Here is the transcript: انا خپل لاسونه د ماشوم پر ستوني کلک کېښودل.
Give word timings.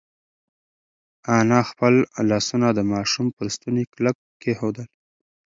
انا 1.39 1.59
خپل 1.69 1.93
لاسونه 2.29 2.67
د 2.73 2.79
ماشوم 2.91 3.27
پر 3.35 3.45
ستوني 3.55 3.83
کلک 3.93 4.15
کېښودل. 4.41 4.87